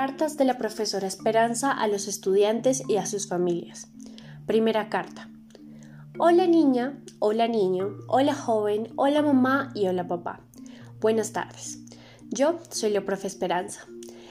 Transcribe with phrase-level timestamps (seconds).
[0.00, 3.88] Cartas de la profesora Esperanza a los estudiantes y a sus familias.
[4.46, 5.28] Primera carta.
[6.18, 10.40] Hola niña, hola niño, hola joven, hola mamá y hola papá.
[11.02, 11.80] Buenas tardes.
[12.30, 13.82] Yo soy la profe Esperanza.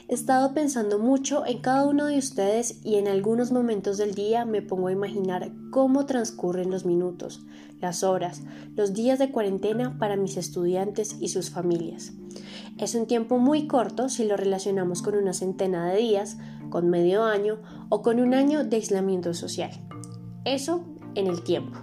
[0.08, 4.46] He estado pensando mucho en cada uno de ustedes y en algunos momentos del día
[4.46, 7.46] me pongo a imaginar cómo transcurren los minutos,
[7.80, 8.42] las horas,
[8.76, 12.14] los días de cuarentena para mis estudiantes y sus familias.
[12.80, 16.38] Es un tiempo muy corto si lo relacionamos con una centena de días,
[16.70, 19.72] con medio año o con un año de aislamiento social.
[20.46, 21.78] Eso en el tiempo.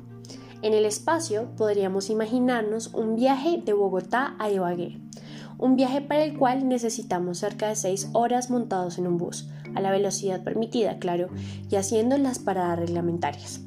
[0.63, 4.99] En el espacio podríamos imaginarnos un viaje de Bogotá a Ibagué
[5.59, 9.81] un viaje para el cual necesitamos cerca de 6 horas montados en un bus, a
[9.81, 11.29] la velocidad permitida, claro,
[11.71, 13.61] y haciendo las paradas reglamentarias.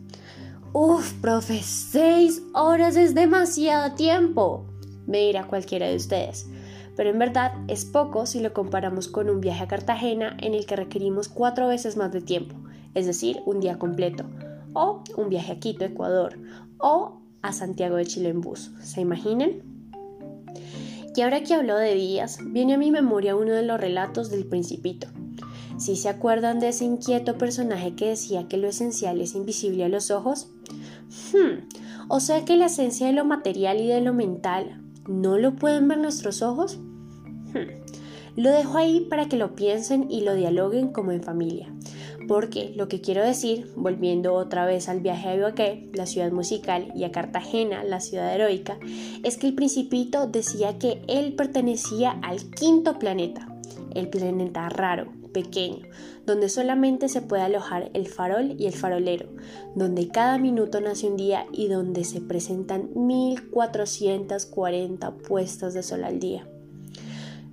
[0.73, 4.65] Uf, profe, 6 horas es demasiado tiempo,
[5.07, 6.47] me dirá cualquiera de ustedes.
[6.99, 10.65] Pero en verdad es poco si lo comparamos con un viaje a Cartagena en el
[10.65, 12.57] que requerimos cuatro veces más de tiempo,
[12.93, 14.25] es decir, un día completo,
[14.73, 16.37] o un viaje a Quito, Ecuador,
[16.77, 18.71] o a Santiago de Chile en bus.
[18.81, 19.61] ¿Se imaginan?
[21.15, 24.45] Y ahora que hablo de días, viene a mi memoria uno de los relatos del
[24.45, 25.07] principito.
[25.77, 29.89] Si se acuerdan de ese inquieto personaje que decía que lo esencial es invisible a
[29.89, 30.49] los ojos?
[31.31, 31.65] Hmm,
[32.09, 35.87] o sea que la esencia de lo material y de lo mental no lo pueden
[35.87, 36.77] ver nuestros ojos?
[38.35, 41.73] Lo dejo ahí para que lo piensen y lo dialoguen como en familia
[42.29, 46.93] porque lo que quiero decir, volviendo otra vez al viaje a Ibagué, la ciudad musical,
[46.95, 48.77] y a Cartagena, la ciudad heroica,
[49.23, 53.51] es que el principito decía que él pertenecía al quinto planeta,
[53.95, 55.87] el planeta raro, pequeño,
[56.27, 59.29] donde solamente se puede alojar el farol y el farolero,
[59.73, 66.19] donde cada minuto nace un día y donde se presentan 1440 puestas de sol al
[66.19, 66.47] día.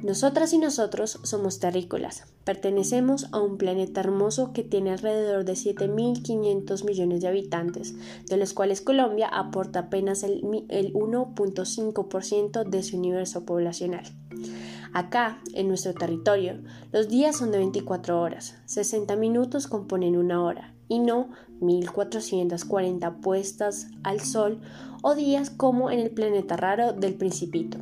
[0.07, 2.33] Nosotras y nosotros somos terrícolas.
[2.45, 7.97] Pertenecemos a un planeta hermoso que tiene alrededor de 7.500 millones de habitantes,
[8.29, 14.05] de los cuales Colombia aporta apenas el, 1.5% de su universo poblacional.
[14.93, 16.61] Acá, en nuestro territorio,
[16.93, 23.89] los días son de 24 horas, 60 minutos componen una hora, y no 1440 puestas
[24.05, 24.61] al sol
[25.03, 27.81] o días como en el planeta raro del Principito.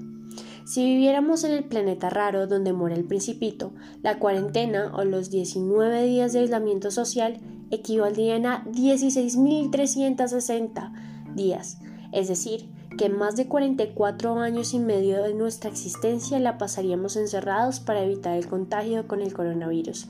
[0.64, 6.04] Si viviéramos en el planeta raro donde mora el principito, la cuarentena o los 19
[6.04, 7.38] días de aislamiento social
[7.70, 11.76] equivaldrían a 16.360 días,
[12.12, 17.80] es decir, que más de 44 años y medio de nuestra existencia la pasaríamos encerrados
[17.80, 20.06] para evitar el contagio con el coronavirus.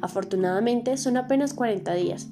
[0.00, 2.28] Afortunadamente son apenas 40 días,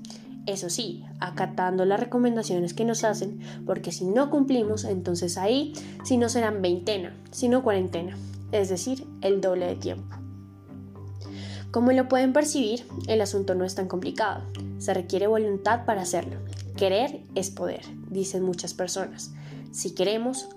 [0.46, 5.72] eso sí, acatando las recomendaciones que nos hacen, porque si no cumplimos, entonces ahí
[6.04, 8.16] sí no serán veintena, sino cuarentena,
[8.52, 10.16] es decir, el doble de tiempo.
[11.70, 14.42] Como lo pueden percibir, el asunto no es tan complicado.
[14.78, 16.36] Se requiere voluntad para hacerlo.
[16.76, 19.32] Querer es poder, dicen muchas personas.
[19.70, 20.48] Si queremos,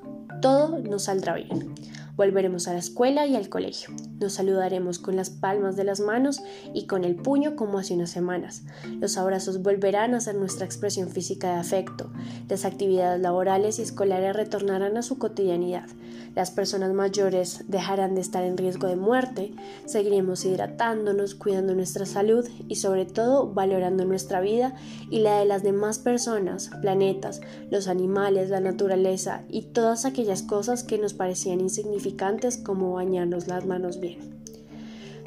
[0.42, 1.76] todo nos saldrá bien.
[2.16, 3.90] Volveremos a la escuela y al colegio.
[4.24, 6.42] Nos saludaremos con las palmas de las manos
[6.74, 8.64] y con el puño como hace unas semanas.
[9.02, 12.10] Los abrazos volverán a ser nuestra expresión física de afecto.
[12.48, 15.90] Las actividades laborales y escolares retornarán a su cotidianidad.
[16.36, 19.54] Las personas mayores dejarán de estar en riesgo de muerte.
[19.86, 24.74] Seguiremos hidratándonos, cuidando nuestra salud y sobre todo valorando nuestra vida
[25.10, 30.84] y la de las demás personas, planetas, los animales, la naturaleza y todas aquellas cosas
[30.84, 34.13] que nos parecían insignificantes como bañarnos las manos bien.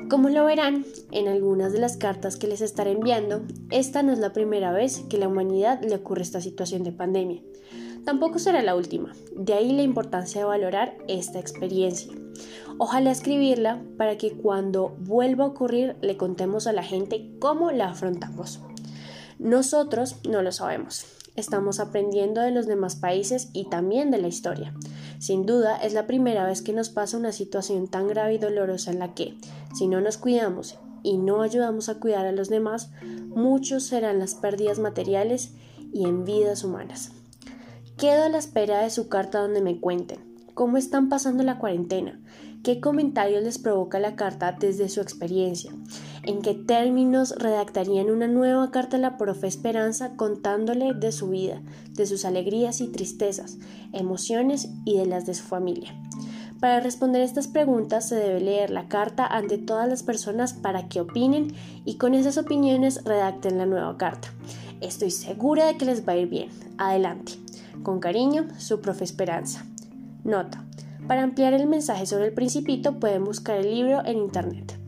[0.09, 4.21] Como lo verán en algunas de las cartas que les estaré enviando, esta no es
[4.21, 7.43] la primera vez que la humanidad le ocurre esta situación de pandemia.
[8.05, 12.13] Tampoco será la última, de ahí la importancia de valorar esta experiencia.
[12.79, 17.89] Ojalá escribirla para que cuando vuelva a ocurrir le contemos a la gente cómo la
[17.89, 18.61] afrontamos.
[19.41, 21.05] Nosotros no lo sabemos,
[21.35, 24.73] estamos aprendiendo de los demás países y también de la historia.
[25.19, 28.91] Sin duda, es la primera vez que nos pasa una situación tan grave y dolorosa
[28.91, 29.35] en la que,
[29.75, 32.91] si no nos cuidamos y no ayudamos a cuidar a los demás,
[33.29, 35.53] muchos serán las pérdidas materiales
[35.93, 37.13] y en vidas humanas.
[37.97, 42.21] Quedo a la espera de su carta donde me cuenten cómo están pasando la cuarentena,
[42.67, 45.71] qué comentarios les provoca la carta desde su experiencia,
[46.25, 51.63] en qué términos redactarían una nueva carta a la profe Esperanza contándole de su vida,
[51.93, 53.59] de sus alegrías y tristezas,
[53.93, 55.95] emociones y de las de su familia.
[56.59, 61.01] Para responder estas preguntas se debe leer la carta ante todas las personas para que
[61.01, 61.55] opinen
[61.85, 64.35] y con esas opiniones redacten la nueva carta.
[64.81, 66.49] Estoy segura de que les va a ir bien.
[66.79, 67.35] Adelante.
[67.85, 69.65] Con cariño, su profe Esperanza.
[70.25, 70.67] Nota.
[71.07, 74.86] Para ampliar el mensaje sobre el principito pueden buscar el libro en internet.